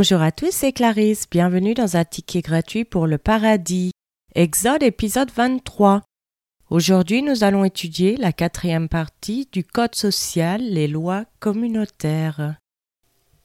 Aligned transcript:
Bonjour 0.00 0.22
à 0.22 0.32
tous, 0.32 0.50
c'est 0.50 0.72
Clarisse. 0.72 1.28
Bienvenue 1.30 1.74
dans 1.74 1.98
un 1.98 2.06
ticket 2.06 2.40
gratuit 2.40 2.86
pour 2.86 3.06
le 3.06 3.18
paradis. 3.18 3.90
Exode 4.34 4.82
épisode 4.82 5.30
23. 5.30 6.00
Aujourd'hui, 6.70 7.20
nous 7.20 7.44
allons 7.44 7.66
étudier 7.66 8.16
la 8.16 8.32
quatrième 8.32 8.88
partie 8.88 9.46
du 9.52 9.62
Code 9.62 9.94
social, 9.94 10.62
les 10.62 10.88
lois 10.88 11.26
communautaires. 11.38 12.56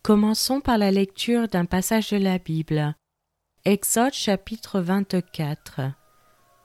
Commençons 0.01 0.61
par 0.61 0.77
la 0.77 0.91
lecture 0.91 1.49
d'un 1.49 1.65
passage 1.65 2.11
de 2.11 2.17
la 2.17 2.37
Bible. 2.37 2.95
Exode 3.65 4.13
chapitre 4.13 4.79
24. 4.79 5.81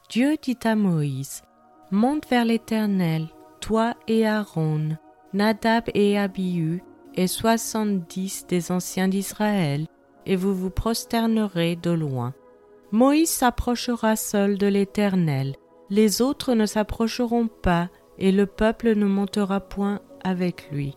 Dieu 0.08 0.36
dit 0.40 0.58
à 0.62 0.76
Moïse 0.76 1.42
Monte 1.90 2.28
vers 2.30 2.44
l'Éternel, 2.44 3.26
toi 3.60 3.96
et 4.06 4.24
Aaron, 4.24 4.96
Nadab 5.32 5.82
et 5.94 6.16
Abihu, 6.16 6.80
et 7.14 7.26
soixante-dix 7.26 8.46
des 8.46 8.72
anciens 8.72 9.08
d'Israël, 9.08 9.86
et 10.26 10.36
vous 10.36 10.54
vous 10.54 10.70
prosternerez 10.70 11.76
de 11.76 11.90
loin. 11.90 12.34
Moïse 12.92 13.30
s'approchera 13.30 14.16
seul 14.16 14.58
de 14.58 14.66
l'Éternel, 14.66 15.54
les 15.90 16.22
autres 16.22 16.54
ne 16.54 16.66
s'approcheront 16.66 17.48
pas, 17.48 17.88
et 18.18 18.32
le 18.32 18.46
peuple 18.46 18.94
ne 18.94 19.06
montera 19.06 19.60
point 19.60 20.00
avec 20.22 20.70
lui. 20.70 20.96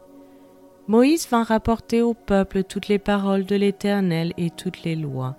Moïse 0.87 1.27
vint 1.29 1.43
rapporter 1.43 2.01
au 2.01 2.13
peuple 2.13 2.63
toutes 2.63 2.89
les 2.89 2.99
paroles 2.99 3.45
de 3.45 3.55
l'Éternel 3.55 4.33
et 4.37 4.49
toutes 4.49 4.83
les 4.83 4.95
lois. 4.95 5.37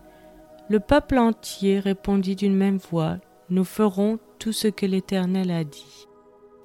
Le 0.70 0.80
peuple 0.80 1.19
entier 1.19 1.78
répondit 1.78 2.36
d'une 2.36 2.56
même 2.56 2.78
voix, 2.78 3.19
Nous 3.50 3.64
ferons 3.64 4.19
tout 4.38 4.52
ce 4.52 4.69
que 4.69 4.86
l'Éternel 4.86 5.50
a 5.50 5.64
dit. 5.64 6.09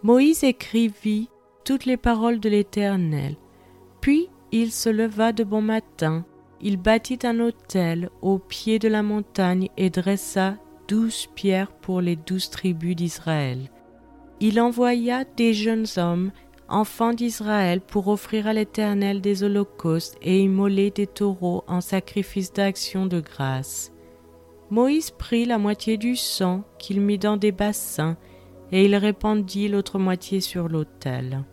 Moïse 0.01 0.45
écrivit 0.45 1.29
toutes 1.65 1.85
les 1.85 1.97
paroles 1.97 2.39
de 2.39 2.47
l'Éternel. 2.47 3.35
Puis 4.01 4.29
il 4.51 4.71
se 4.71 4.89
leva 4.89 5.31
de 5.31 5.43
bon 5.43 5.61
matin, 5.61 6.25
il 6.61 6.77
bâtit 6.77 7.19
un 7.23 7.39
autel 7.39 8.09
au 8.21 8.39
pied 8.39 8.79
de 8.79 8.87
la 8.87 9.03
montagne 9.03 9.69
et 9.77 9.89
dressa 9.89 10.57
douze 10.87 11.27
pierres 11.35 11.71
pour 11.71 12.01
les 12.01 12.15
douze 12.15 12.49
tribus 12.49 12.95
d'Israël. 12.95 13.69
Il 14.39 14.59
envoya 14.59 15.23
des 15.37 15.53
jeunes 15.53 15.85
hommes, 15.97 16.31
enfants 16.67 17.13
d'Israël, 17.13 17.81
pour 17.81 18.07
offrir 18.07 18.47
à 18.47 18.53
l'Éternel 18.53 19.21
des 19.21 19.43
holocaustes 19.43 20.17
et 20.21 20.39
immoler 20.39 20.91
des 20.91 21.07
taureaux 21.07 21.63
en 21.67 21.81
sacrifice 21.81 22.51
d'action 22.53 23.05
de 23.05 23.19
grâce. 23.19 23.91
Moïse 24.69 25.11
prit 25.11 25.45
la 25.45 25.57
moitié 25.57 25.97
du 25.97 26.15
sang 26.15 26.63
qu'il 26.77 27.01
mit 27.01 27.17
dans 27.17 27.37
des 27.37 27.51
bassins, 27.51 28.17
et 28.71 28.85
il 28.85 28.95
répandit 28.95 29.67
l'autre 29.67 29.97
moitié 29.97 30.41
sur 30.41 30.69
l'autel. 30.69 31.43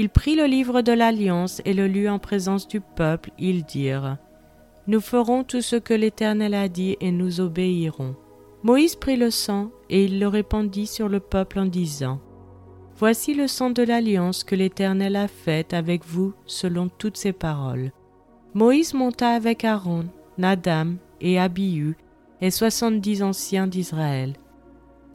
Il 0.00 0.10
prit 0.10 0.36
le 0.36 0.44
livre 0.44 0.80
de 0.80 0.92
l'Alliance 0.92 1.60
et 1.64 1.74
le 1.74 1.88
lut 1.88 2.08
en 2.08 2.20
présence 2.20 2.68
du 2.68 2.80
peuple. 2.80 3.32
Ils 3.36 3.64
dirent 3.64 4.16
Nous 4.86 5.00
ferons 5.00 5.42
tout 5.42 5.60
ce 5.60 5.74
que 5.74 5.92
l'Éternel 5.92 6.54
a 6.54 6.68
dit 6.68 6.96
et 7.00 7.10
nous 7.10 7.40
obéirons. 7.40 8.14
Moïse 8.62 8.94
prit 8.94 9.16
le 9.16 9.32
sang 9.32 9.72
et 9.90 10.04
il 10.04 10.20
le 10.20 10.28
répandit 10.28 10.86
sur 10.86 11.08
le 11.08 11.18
peuple 11.18 11.58
en 11.58 11.66
disant 11.66 12.20
Voici 12.96 13.34
le 13.34 13.48
sang 13.48 13.70
de 13.70 13.82
l'alliance 13.82 14.44
que 14.44 14.54
l'Éternel 14.54 15.16
a 15.16 15.26
faite 15.26 15.74
avec 15.74 16.04
vous 16.04 16.32
selon 16.46 16.88
toutes 16.88 17.16
ses 17.16 17.32
paroles. 17.32 17.90
Moïse 18.54 18.94
monta 18.94 19.30
avec 19.30 19.64
Aaron, 19.64 20.04
Nadam 20.38 20.98
et 21.20 21.40
Abihu 21.40 21.96
et 22.40 22.52
soixante-dix 22.52 23.20
anciens 23.24 23.66
d'Israël. 23.66 24.34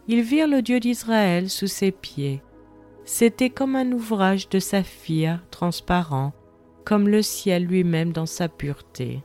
Ils 0.09 0.23
virent 0.23 0.49
le 0.49 0.61
Dieu 0.61 0.81
d'Israël 0.81 1.49
sous 1.49 1.67
ses 1.67 1.93
pieds. 1.93 2.41
C'était 3.05 3.49
comme 3.49 3.75
un 3.75 3.91
ouvrage 3.91 4.49
de 4.49 4.59
saphir 4.59 5.43
transparent, 5.51 6.33
comme 6.85 7.07
le 7.07 7.21
ciel 7.21 7.65
lui-même 7.65 8.13
dans 8.13 8.25
sa 8.25 8.47
pureté. 8.47 9.21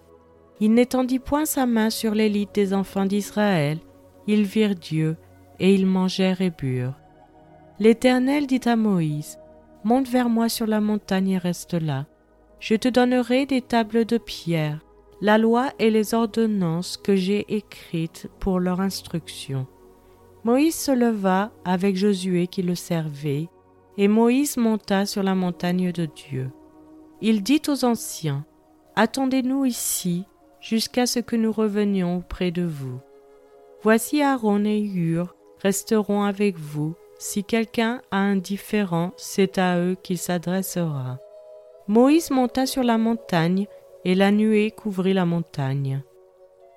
Il 0.60 0.74
n'étendit 0.74 1.20
point 1.20 1.44
sa 1.44 1.66
main 1.66 1.90
sur 1.90 2.14
l'élite 2.14 2.54
des 2.54 2.74
enfants 2.74 3.06
d'Israël, 3.06 3.78
ils 4.26 4.42
virent 4.42 4.74
Dieu, 4.74 5.16
et 5.60 5.74
ils 5.74 5.86
mangèrent 5.86 6.40
et 6.40 6.50
burent. 6.50 6.94
L'Éternel 7.78 8.46
dit 8.46 8.60
à 8.64 8.76
Moïse, 8.76 9.38
Monte 9.84 10.08
vers 10.08 10.28
moi 10.28 10.48
sur 10.48 10.66
la 10.66 10.80
montagne 10.80 11.30
et 11.30 11.38
reste 11.38 11.74
là. 11.74 12.06
Je 12.58 12.74
te 12.74 12.88
donnerai 12.88 13.46
des 13.46 13.62
tables 13.62 14.04
de 14.04 14.18
pierre, 14.18 14.80
la 15.20 15.38
loi 15.38 15.70
et 15.78 15.90
les 15.90 16.14
ordonnances 16.14 16.96
que 16.96 17.14
j'ai 17.14 17.46
écrites 17.54 18.28
pour 18.40 18.58
leur 18.58 18.80
instruction. 18.80 19.66
Moïse 20.42 20.74
se 20.74 20.90
leva 20.90 21.52
avec 21.64 21.96
Josué 21.96 22.48
qui 22.48 22.62
le 22.62 22.74
servait, 22.74 23.48
et 23.98 24.06
Moïse 24.06 24.56
monta 24.56 25.04
sur 25.06 25.24
la 25.24 25.34
montagne 25.34 25.90
de 25.90 26.06
Dieu. 26.06 26.50
Il 27.20 27.42
dit 27.42 27.60
aux 27.66 27.84
anciens, 27.84 28.46
Attendez-nous 28.94 29.64
ici 29.64 30.24
jusqu'à 30.60 31.06
ce 31.06 31.18
que 31.18 31.34
nous 31.34 31.52
revenions 31.52 32.18
auprès 32.18 32.52
de 32.52 32.62
vous. 32.62 33.00
Voici 33.82 34.22
Aaron 34.22 34.64
et 34.64 34.80
Hur 34.80 35.34
resteront 35.62 36.22
avec 36.22 36.56
vous. 36.56 36.94
Si 37.18 37.42
quelqu'un 37.42 38.00
a 38.12 38.18
un 38.18 38.36
différent, 38.36 39.12
c'est 39.16 39.58
à 39.58 39.80
eux 39.80 39.96
qu'il 40.00 40.18
s'adressera. 40.18 41.18
Moïse 41.88 42.30
monta 42.30 42.66
sur 42.66 42.84
la 42.84 42.98
montagne, 42.98 43.66
et 44.04 44.14
la 44.14 44.30
nuée 44.30 44.70
couvrit 44.70 45.14
la 45.14 45.26
montagne. 45.26 46.02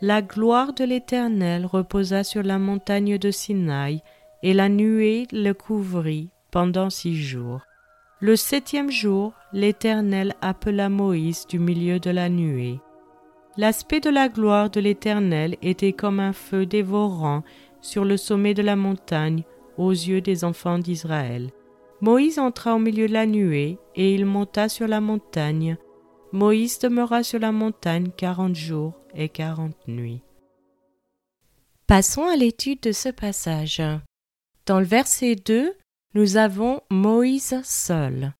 La 0.02 0.24
gloire 0.24 0.74
de 0.74 0.84
l'Éternel 0.84 1.68
reposa 1.68 2.24
sur 2.24 2.42
la 2.42 2.58
montagne 2.58 3.20
de 3.20 3.30
Sinaï, 3.30 4.02
et 4.42 4.53
la 4.53 4.70
nuée 4.70 5.28
le 5.32 5.53
couvrit 5.53 6.32
pendant 6.52 6.90
six 6.90 7.16
jours. 7.16 7.62
Le 8.20 8.36
septième 8.36 8.92
jour, 8.92 9.34
l'Éternel 9.52 10.36
appela 10.42 10.90
Moïse 10.90 11.48
du 11.48 11.58
milieu 11.58 12.00
de 12.00 12.12
la 12.12 12.30
nuée. 12.30 12.80
L'aspect 13.58 14.00
de 14.00 14.10
la 14.10 14.30
gloire 14.30 14.70
de 14.70 14.80
l'Éternel 14.80 15.58
était 15.62 15.94
comme 15.94 16.20
un 16.20 16.34
feu 16.34 16.66
dévorant 16.66 17.44
sur 17.82 18.06
le 18.06 18.18
sommet 18.18 18.54
de 18.54 18.62
la 18.62 18.76
montagne 18.76 19.44
aux 19.78 19.92
yeux 19.92 20.22
des 20.22 20.44
enfants 20.44 20.78
d'Israël. 20.78 21.50
Moïse 22.02 22.40
entra 22.40 22.76
au 22.76 22.80
milieu 22.80 23.08
de 23.08 23.14
la 23.14 23.26
nuée, 23.26 23.78
et 23.96 24.14
il 24.14 24.26
monta 24.26 24.70
sur 24.70 24.88
la 24.88 25.02
montagne. 25.02 25.78
Moïse 26.32 26.80
demeura 26.80 27.24
sur 27.24 27.40
la 27.40 27.52
montagne 27.52 28.10
quarante 28.16 28.56
jours 28.56 28.94
et 29.14 29.30
quarante 29.30 29.76
nuits. 29.88 30.22
Passons 31.88 32.26
à 32.26 32.36
l'étude 32.36 32.80
de 32.82 32.92
ce 32.92 33.10
passage. 33.10 33.82
Dans 34.66 34.80
le 34.80 34.86
verset 34.86 35.36
2, 35.36 35.74
nous 36.14 36.38
avons 36.38 36.82
Moïse 36.90 37.62
seul. 37.64 38.34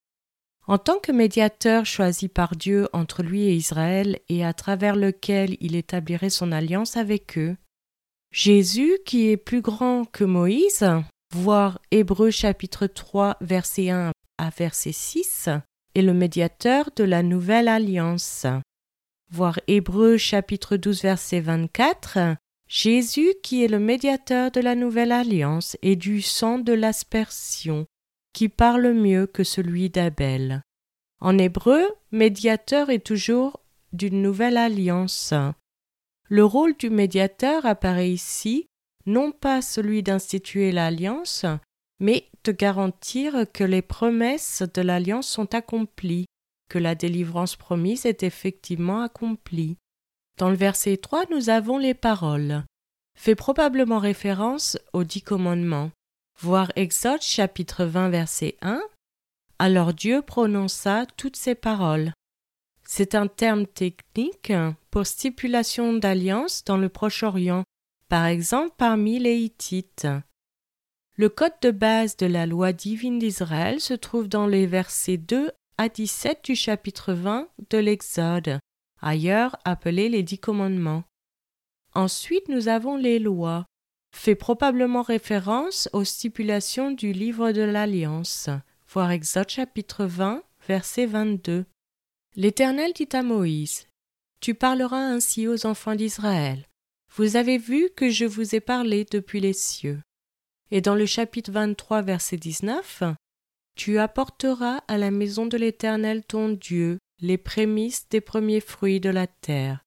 En 0.68 0.78
tant 0.78 1.00
que 1.00 1.12
médiateur 1.12 1.86
choisi 1.86 2.28
par 2.28 2.56
Dieu 2.56 2.88
entre 2.94 3.24
lui 3.24 3.44
et 3.44 3.56
Israël 3.56 4.20
et 4.30 4.46
à 4.46 4.54
travers 4.54 4.96
lequel 4.96 5.58
il 5.60 5.76
établirait 5.76 6.30
son 6.30 6.52
alliance 6.52 6.98
avec 6.98 7.38
eux, 7.38 7.56
Jésus, 8.32 8.98
qui 9.06 9.30
est 9.30 9.38
plus 9.38 9.62
grand 9.62 10.06
que 10.06 10.24
Moïse, 10.24 10.88
voir 11.34 11.80
Hébreu 11.92 12.32
chapitre 12.32 12.88
3 12.88 13.38
verset 13.42 13.90
1 13.90 14.12
à 14.38 14.50
verset 14.50 14.94
6, 14.94 15.50
est 15.96 16.02
le 16.02 16.14
médiateur 16.14 16.90
de 16.96 17.04
la 17.04 17.24
nouvelle 17.24 17.68
alliance. 17.68 18.46
Voir 19.30 19.60
Hébreu 19.68 20.18
chapitre 20.18 20.78
12 20.78 21.02
verset 21.02 21.42
24, 21.42 22.38
Jésus 22.74 23.34
qui 23.44 23.66
est 23.66 23.68
le 23.68 23.80
médiateur 23.80 24.50
de 24.50 24.62
la 24.62 24.76
nouvelle 24.76 25.12
alliance 25.12 25.76
et 25.82 25.98
du 25.98 26.22
sang 26.22 26.58
de 26.58 26.72
l'aspersion, 26.72 27.86
qui 28.32 28.48
parle 28.48 28.94
mieux 28.94 29.28
que 29.28 29.44
celui 29.44 29.90
d'Abel. 29.90 30.62
En 31.20 31.38
hébreu, 31.38 31.86
médiateur 32.14 32.90
est 32.90 33.06
toujours 33.06 33.60
d'une 33.92 34.22
nouvelle 34.22 34.56
alliance. 34.56 35.34
Le 36.30 36.46
rôle 36.46 36.78
du 36.78 36.90
médiateur 36.90 37.66
apparaît 37.66 38.10
ici 38.10 38.68
non 39.06 39.34
pas 39.34 39.62
celui 39.62 40.02
d'instituer 40.02 40.72
l'alliance, 40.72 41.46
mais 42.00 42.30
de 42.46 42.54
garantir 42.54 43.48
que 43.52 43.66
les 43.66 43.82
promesses 43.82 44.64
de 44.74 44.82
l'alliance 44.82 45.28
sont 45.28 45.54
accomplies, 45.56 46.26
que 46.70 46.80
la 46.80 46.96
délivrance 46.96 47.58
promise 47.58 48.06
est 48.06 48.24
effectivement 48.24 49.02
accomplie. 49.02 49.76
Dans 50.38 50.50
le 50.50 50.56
verset 50.56 50.98
3, 50.98 51.26
nous 51.30 51.50
avons 51.50 51.78
les 51.78 51.94
paroles. 51.94 52.64
Fait 53.22 53.36
probablement 53.36 54.00
référence 54.00 54.80
aux 54.94 55.04
dix 55.04 55.22
commandements. 55.22 55.92
Voir 56.40 56.72
Exode 56.76 57.22
chapitre 57.22 57.86
20 57.86 58.10
verset 58.10 58.58
1. 58.64 58.82
Alors 59.60 59.94
Dieu 59.94 60.24
prononça 60.24 61.06
toutes 61.18 61.36
ces 61.36 61.54
paroles. 61.54 62.14
C'est 62.84 63.14
un 63.14 63.28
terme 63.28 63.68
technique 63.68 64.52
pour 64.90 65.06
stipulation 65.06 65.94
d'alliance 65.94 66.64
dans 66.64 66.78
le 66.78 66.90
Proche-Orient, 66.90 67.64
par 68.10 68.26
exemple 68.26 68.74
parmi 68.76 69.20
les 69.20 69.38
Hittites. 69.38 70.08
Le 71.16 71.30
code 71.30 71.54
de 71.62 71.70
base 71.70 72.18
de 72.18 72.26
la 72.26 72.48
loi 72.48 72.74
divine 72.74 73.20
d'Israël 73.20 73.80
se 73.82 73.94
trouve 73.94 74.30
dans 74.30 74.48
les 74.48 74.66
versets 74.66 75.18
2 75.18 75.52
à 75.78 75.90
17 75.90 76.44
du 76.44 76.56
chapitre 76.56 77.14
20 77.14 77.50
de 77.70 77.78
l'Exode, 77.78 78.58
ailleurs 79.00 79.58
appelés 79.64 80.10
les 80.10 80.24
dix 80.24 80.40
commandements. 80.40 81.04
Ensuite, 81.94 82.48
nous 82.50 82.68
avons 82.68 82.98
les 82.98 83.20
lois, 83.20 83.66
fait 84.16 84.36
probablement 84.36 85.02
référence 85.02 85.90
aux 85.94 86.04
stipulations 86.04 86.92
du 86.92 87.14
livre 87.14 87.52
de 87.52 87.62
l'Alliance, 87.62 88.50
voir 88.88 89.12
Exode 89.12 89.50
chapitre 89.50 90.06
20, 90.06 90.44
verset 90.68 91.06
22. 91.06 91.66
L'Éternel 92.36 92.94
dit 92.94 93.10
à 93.12 93.24
Moïse 93.24 93.88
tu 94.42 94.56
parleras 94.56 94.98
ainsi 94.98 95.48
aux 95.48 95.68
enfants 95.68 95.94
d'Israël. 95.94 96.66
Vous 97.16 97.36
avez 97.36 97.60
vu 97.60 97.92
que 97.96 98.10
je 98.10 98.26
vous 98.26 98.56
ai 98.56 98.60
parlé 98.60 99.06
depuis 99.06 99.40
les 99.40 99.54
cieux. 99.54 100.02
Et 100.72 100.82
dans 100.82 100.96
le 100.96 101.06
chapitre 101.06 101.52
23, 101.52 102.02
verset 102.02 102.38
19, 102.38 103.04
Tu 103.76 104.00
apporteras 104.00 104.82
à 104.88 104.98
la 104.98 105.12
maison 105.12 105.46
de 105.46 105.58
l'Éternel 105.58 106.26
ton 106.26 106.50
Dieu 106.50 106.98
les 107.20 107.38
prémices 107.38 108.10
des 108.10 108.20
premiers 108.20 108.62
fruits 108.62 109.00
de 109.00 109.12
la 109.12 109.28
terre. 109.28 109.84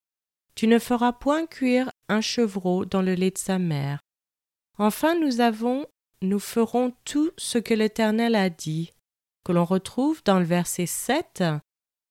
Tu 0.54 0.68
ne 0.68 0.78
feras 0.78 1.12
point 1.12 1.46
cuire 1.46 1.90
un 2.08 2.20
chevreau 2.20 2.84
dans 2.84 3.02
le 3.02 3.14
lait 3.14 3.30
de 3.30 3.38
sa 3.38 3.58
mère. 3.58 4.00
Enfin, 4.78 5.18
nous 5.18 5.40
avons, 5.40 5.86
nous 6.22 6.38
ferons 6.38 6.92
tout 7.04 7.30
ce 7.36 7.58
que 7.58 7.74
l'Éternel 7.74 8.34
a 8.34 8.50
dit, 8.50 8.92
que 9.44 9.52
l'on 9.52 9.64
retrouve 9.64 10.22
dans 10.24 10.38
le 10.38 10.44
verset 10.44 10.86
7. 10.86 11.44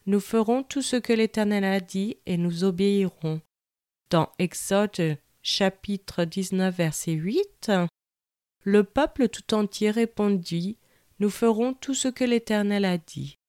Nous 0.06 0.19
ferons 0.19 0.63
tout 0.63 0.81
ce 0.81 0.95
que 0.95 1.13
l'Éternel 1.13 1.63
a 1.63 1.80
dit 1.80 2.18
et 2.25 2.38
nous 2.38 2.63
obéirons. 2.63 3.42
Dans 4.10 4.30
Exode 4.38 5.18
chapitre 5.42 6.25
19 6.25 6.75
verset 6.75 7.13
8, 7.13 7.72
le 8.63 8.84
peuple 8.84 9.28
tout 9.28 9.54
entier 9.54 9.92
répondit 9.92 10.78
Nous 11.19 11.30
ferons 11.30 11.74
tout 11.74 11.94
ce 11.94 12.07
que 12.07 12.24
l'Éternel 12.24 12.86
a 12.86 12.98
dit. 12.98 13.40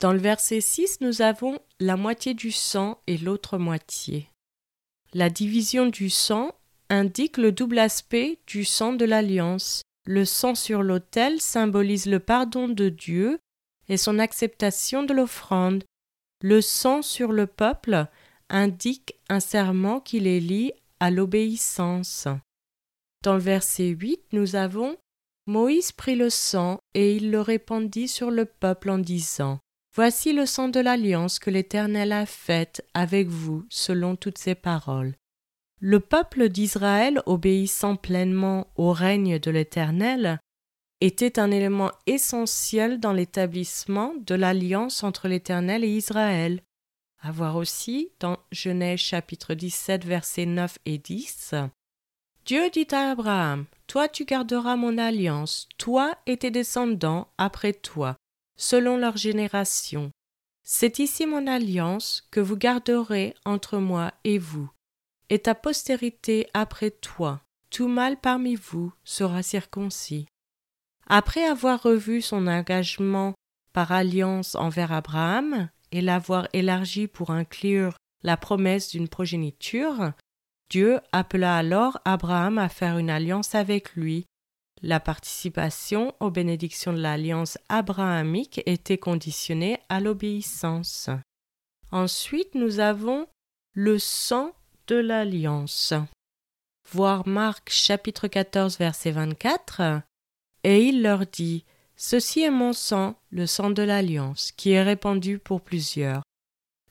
Dans 0.00 0.12
le 0.12 0.18
verset 0.18 0.60
6, 0.60 1.00
nous 1.00 1.22
avons 1.22 1.58
la 1.80 1.96
moitié 1.96 2.34
du 2.34 2.52
sang 2.52 3.00
et 3.06 3.16
l'autre 3.18 3.58
moitié. 3.58 4.30
La 5.16 5.30
division 5.30 5.86
du 5.86 6.10
sang 6.10 6.54
indique 6.90 7.38
le 7.38 7.50
double 7.50 7.78
aspect 7.78 8.38
du 8.46 8.66
sang 8.66 8.92
de 8.92 9.06
l'alliance. 9.06 9.80
Le 10.04 10.26
sang 10.26 10.54
sur 10.54 10.82
l'autel 10.82 11.40
symbolise 11.40 12.04
le 12.04 12.20
pardon 12.20 12.68
de 12.68 12.90
Dieu 12.90 13.38
et 13.88 13.96
son 13.96 14.18
acceptation 14.18 15.04
de 15.04 15.14
l'offrande. 15.14 15.84
Le 16.42 16.60
sang 16.60 17.00
sur 17.00 17.32
le 17.32 17.46
peuple 17.46 18.08
indique 18.50 19.14
un 19.30 19.40
serment 19.40 20.00
qui 20.00 20.20
les 20.20 20.38
lie 20.38 20.72
à 21.00 21.10
l'obéissance. 21.10 22.28
Dans 23.24 23.36
le 23.36 23.40
verset 23.40 23.88
8, 23.88 24.20
nous 24.32 24.54
avons 24.54 24.98
Moïse 25.46 25.92
prit 25.92 26.16
le 26.16 26.28
sang 26.28 26.78
et 26.92 27.16
il 27.16 27.30
le 27.30 27.40
répandit 27.40 28.08
sur 28.08 28.30
le 28.30 28.44
peuple 28.44 28.90
en 28.90 28.98
disant 28.98 29.60
Voici 29.96 30.34
le 30.34 30.44
sang 30.44 30.68
de 30.68 30.78
l'alliance 30.78 31.38
que 31.38 31.48
l'Éternel 31.48 32.12
a 32.12 32.26
faite 32.26 32.86
avec 32.92 33.28
vous 33.28 33.64
selon 33.70 34.14
toutes 34.14 34.36
ses 34.36 34.54
paroles. 34.54 35.14
Le 35.80 36.00
peuple 36.00 36.50
d'Israël, 36.50 37.22
obéissant 37.24 37.96
pleinement 37.96 38.66
au 38.76 38.92
règne 38.92 39.38
de 39.38 39.50
l'Éternel, 39.50 40.38
était 41.00 41.38
un 41.38 41.50
élément 41.50 41.92
essentiel 42.04 43.00
dans 43.00 43.14
l'établissement 43.14 44.12
de 44.18 44.34
l'alliance 44.34 45.02
entre 45.02 45.28
l'Éternel 45.28 45.82
et 45.82 45.96
Israël. 45.96 46.60
À 47.22 47.32
voir 47.32 47.56
aussi 47.56 48.10
dans 48.20 48.36
Genèse 48.52 49.00
chapitre 49.00 49.54
17 49.54 50.04
versets 50.04 50.44
9 50.44 50.76
et 50.84 50.98
10. 50.98 51.54
Dieu 52.44 52.68
dit 52.68 52.88
à 52.90 53.12
Abraham, 53.12 53.64
Toi 53.86 54.08
tu 54.08 54.26
garderas 54.26 54.76
mon 54.76 54.98
alliance, 54.98 55.70
toi 55.78 56.18
et 56.26 56.36
tes 56.36 56.50
descendants 56.50 57.28
après 57.38 57.72
toi, 57.72 58.14
selon 58.56 58.96
leur 58.96 59.16
génération. 59.16 60.10
C'est 60.62 60.98
ici 60.98 61.26
mon 61.26 61.46
alliance 61.46 62.26
que 62.30 62.40
vous 62.40 62.56
garderez 62.56 63.34
entre 63.44 63.78
moi 63.78 64.12
et 64.24 64.38
vous 64.38 64.70
et 65.28 65.38
ta 65.40 65.54
postérité 65.54 66.48
après 66.54 66.90
toi, 66.90 67.40
tout 67.70 67.88
mâle 67.88 68.16
parmi 68.16 68.54
vous 68.54 68.92
sera 69.04 69.42
circoncis. 69.42 70.26
Après 71.06 71.44
avoir 71.44 71.82
revu 71.82 72.20
son 72.20 72.46
engagement 72.46 73.34
par 73.72 73.92
alliance 73.92 74.54
envers 74.54 74.92
Abraham 74.92 75.68
et 75.92 76.00
l'avoir 76.00 76.48
élargi 76.52 77.06
pour 77.06 77.30
inclure 77.30 77.96
la 78.22 78.36
promesse 78.36 78.90
d'une 78.90 79.08
progéniture, 79.08 80.12
Dieu 80.70 81.00
appela 81.12 81.56
alors 81.56 81.98
Abraham 82.04 82.58
à 82.58 82.68
faire 82.68 82.98
une 82.98 83.10
alliance 83.10 83.54
avec 83.54 83.94
lui. 83.94 84.26
La 84.82 85.00
participation 85.00 86.14
aux 86.20 86.30
bénédictions 86.30 86.92
de 86.92 87.00
l'alliance 87.00 87.58
abrahamique 87.68 88.60
était 88.66 88.98
conditionnée 88.98 89.78
à 89.88 90.00
l'obéissance. 90.00 91.08
Ensuite, 91.90 92.54
nous 92.54 92.78
avons 92.78 93.26
le 93.72 93.98
sang 93.98 94.52
de 94.86 94.96
l'Alliance. 94.96 95.94
Voir 96.90 97.26
Marc 97.26 97.70
chapitre 97.70 98.28
14 98.28 98.78
verset 98.78 99.10
24. 99.10 100.02
Et 100.64 100.84
il 100.84 101.02
leur 101.02 101.26
dit 101.26 101.64
Ceci 101.96 102.42
est 102.42 102.50
mon 102.50 102.72
sang, 102.72 103.18
le 103.30 103.46
sang 103.46 103.70
de 103.70 103.82
l'Alliance, 103.82 104.52
qui 104.52 104.72
est 104.72 104.82
répandu 104.82 105.38
pour 105.38 105.62
plusieurs. 105.62 106.22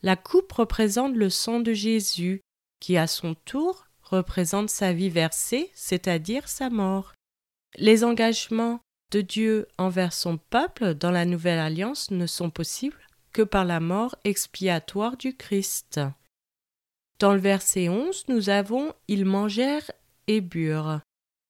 La 0.01 0.15
coupe 0.15 0.51
représente 0.51 1.15
le 1.15 1.29
sang 1.29 1.59
de 1.59 1.73
Jésus, 1.73 2.41
qui 2.79 2.97
à 2.97 3.07
son 3.07 3.35
tour 3.45 3.85
représente 4.01 4.69
sa 4.69 4.93
vie 4.93 5.09
versée, 5.09 5.71
c'est-à-dire 5.73 6.47
sa 6.47 6.69
mort. 6.69 7.14
Les 7.77 8.05
engagements 8.05 8.79
de 9.11 9.19
Dieu 9.19 9.67
envers 9.77 10.13
son 10.13 10.37
peuple 10.37 10.93
dans 10.93 11.11
la 11.11 11.25
nouvelle 11.25 11.59
alliance 11.59 12.09
ne 12.09 12.25
sont 12.25 12.49
possibles 12.49 13.05
que 13.33 13.41
par 13.41 13.65
la 13.65 13.81
mort 13.81 14.15
expiatoire 14.23 15.17
du 15.17 15.35
Christ. 15.35 15.99
Dans 17.19 17.33
le 17.33 17.39
verset 17.39 17.89
11, 17.89 18.25
nous 18.29 18.49
avons 18.49 18.93
Ils 19.09 19.25
mangèrent 19.25 19.91
et 20.27 20.39
burent. 20.39 21.01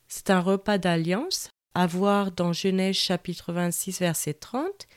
C'est 0.08 0.32
un 0.32 0.40
repas 0.40 0.80
d'alliance 0.80 1.50
à 1.76 1.86
voir 1.86 2.32
dans 2.32 2.54
Genèse 2.54 2.96
chapitre 2.96 3.54
26 3.54 4.00
verset 4.00 4.34
30. 4.34 4.88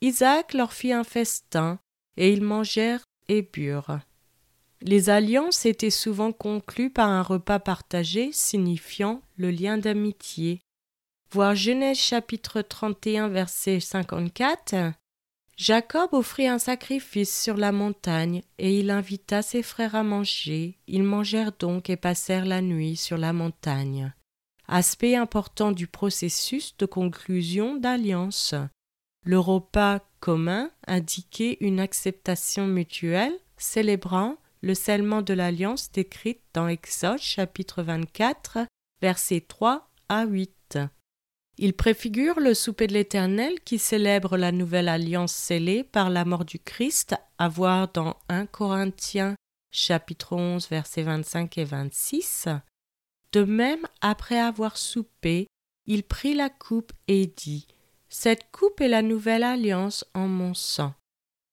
Isaac 0.00 0.52
leur 0.52 0.72
fit 0.72 0.92
un 0.92 1.04
festin 1.04 1.78
et 2.16 2.32
ils 2.32 2.42
mangèrent 2.42 3.04
et 3.28 3.42
burent. 3.42 4.00
Les 4.80 5.10
alliances 5.10 5.64
étaient 5.64 5.90
souvent 5.90 6.32
conclues 6.32 6.90
par 6.90 7.08
un 7.08 7.22
repas 7.22 7.60
partagé 7.60 8.32
signifiant 8.32 9.22
le 9.36 9.52
lien 9.52 9.78
d'amitié. 9.78 10.60
Voir 11.32 11.54
Genèse 11.54 11.96
chapitre 11.96 12.60
31 12.60 13.30
verset 13.30 13.80
54 13.80 14.92
Jacob 15.56 16.12
offrit 16.12 16.46
un 16.46 16.58
sacrifice 16.58 17.42
sur 17.42 17.56
la 17.56 17.72
montagne, 17.72 18.42
et 18.58 18.78
il 18.78 18.90
invita 18.90 19.40
ses 19.40 19.62
frères 19.62 19.94
à 19.94 20.02
manger. 20.02 20.78
Ils 20.86 21.02
mangèrent 21.02 21.52
donc 21.58 21.88
et 21.88 21.96
passèrent 21.96 22.44
la 22.44 22.60
nuit 22.60 22.96
sur 22.96 23.16
la 23.16 23.32
montagne. 23.32 24.12
Aspect 24.68 25.16
important 25.16 25.72
du 25.72 25.86
processus 25.86 26.76
de 26.76 26.84
conclusion 26.84 27.76
d'alliance. 27.76 28.54
Le 29.24 29.38
repas 29.38 30.00
commun 30.20 30.70
indiquait 30.86 31.56
une 31.60 31.80
acceptation 31.80 32.66
mutuelle, 32.66 33.38
célébrant 33.56 34.36
le 34.60 34.74
scellement 34.74 35.22
de 35.22 35.32
l'alliance 35.32 35.90
décrite 35.92 36.42
dans 36.52 36.68
Exode 36.68 37.20
chapitre 37.20 37.82
24, 37.82 38.66
versets 39.00 39.40
3 39.48 39.88
à 40.10 40.26
8. 40.26 40.78
Il 41.58 41.74
préfigure 41.74 42.40
le 42.40 42.54
souper 42.54 42.86
de 42.86 42.94
l'Éternel 42.94 43.60
qui 43.64 43.78
célèbre 43.78 44.36
la 44.36 44.52
nouvelle 44.52 44.88
alliance 44.88 45.32
scellée 45.32 45.84
par 45.84 46.08
la 46.08 46.24
mort 46.24 46.44
du 46.44 46.58
Christ, 46.58 47.14
à 47.38 47.48
voir 47.48 47.88
dans 47.88 48.16
1 48.28 48.46
Corinthiens 48.46 49.36
chapitre 49.70 50.34
11 50.34 50.68
versets 50.68 51.02
25 51.02 51.58
et 51.58 51.64
26. 51.64 52.48
De 53.32 53.44
même, 53.44 53.86
après 54.00 54.38
avoir 54.38 54.76
soupé, 54.76 55.46
il 55.86 56.04
prit 56.04 56.34
la 56.34 56.50
coupe 56.50 56.92
et 57.08 57.26
dit 57.26 57.66
Cette 58.08 58.50
coupe 58.50 58.80
est 58.80 58.88
la 58.88 59.02
nouvelle 59.02 59.42
alliance 59.42 60.04
en 60.14 60.28
mon 60.28 60.54
sang. 60.54 60.94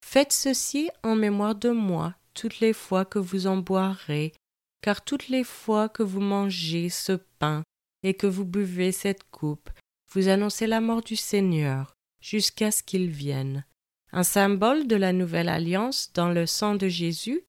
Faites 0.05 0.33
ceci 0.33 0.89
en 1.03 1.15
mémoire 1.15 1.55
de 1.55 1.69
moi 1.69 2.15
toutes 2.33 2.59
les 2.59 2.73
fois 2.73 3.05
que 3.05 3.19
vous 3.19 3.47
en 3.47 3.57
boirez, 3.57 4.33
car 4.81 5.03
toutes 5.03 5.27
les 5.27 5.43
fois 5.43 5.89
que 5.89 6.03
vous 6.03 6.21
mangez 6.21 6.89
ce 6.89 7.13
pain 7.39 7.63
et 8.03 8.13
que 8.13 8.27
vous 8.27 8.45
buvez 8.45 8.91
cette 8.91 9.29
coupe, 9.29 9.69
vous 10.11 10.27
annoncez 10.27 10.67
la 10.67 10.81
mort 10.81 11.01
du 11.01 11.15
Seigneur 11.15 11.95
jusqu'à 12.21 12.71
ce 12.71 12.83
qu'il 12.83 13.09
vienne. 13.09 13.65
Un 14.11 14.23
symbole 14.23 14.87
de 14.87 14.95
la 14.95 15.13
nouvelle 15.13 15.49
alliance 15.49 16.11
dans 16.13 16.29
le 16.29 16.45
sang 16.45 16.75
de 16.75 16.87
Jésus, 16.87 17.41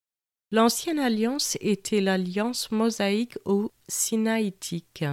l'ancienne 0.51 0.99
alliance 0.99 1.57
était 1.59 2.01
l'alliance 2.01 2.71
mosaïque 2.71 3.37
ou 3.45 3.71
sinaïtique. 3.87 5.05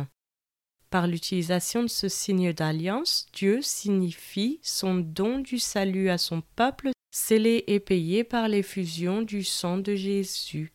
Par 0.90 1.07
l'utilisation 1.07 1.83
de 1.83 1.88
ce 1.88 2.09
signe 2.09 2.52
d'alliance, 2.52 3.26
Dieu 3.33 3.61
signifie 3.62 4.59
son 4.62 4.97
don 4.97 5.38
du 5.38 5.59
salut 5.59 6.09
à 6.09 6.19
son 6.19 6.43
peuple, 6.57 6.90
scellé 7.11 7.64
et 7.67 7.81
payé 7.81 8.25
par 8.25 8.49
l'effusion 8.49 9.23
du 9.23 9.45
sang 9.45 9.78
de 9.78 9.95
Jésus. 9.95 10.73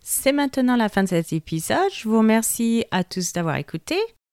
C'est 0.00 0.32
maintenant 0.32 0.76
la 0.76 0.88
fin 0.88 1.02
de 1.02 1.08
cet 1.08 1.32
épisode. 1.32 1.92
Je 1.92 2.08
vous 2.08 2.18
remercie 2.18 2.84
à 2.90 3.04
tous 3.04 3.32
d'avoir 3.32 3.56
écouté. 3.56 3.96